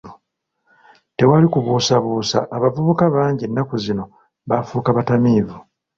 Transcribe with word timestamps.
Tewali 1.17 1.47
kubuusabuusa 1.53 2.39
abavubuka 2.55 3.03
bangi 3.15 3.43
ennaku 3.45 3.73
zino 3.85 4.05
baafuuka 4.47 4.89
batamiivu. 4.97 5.57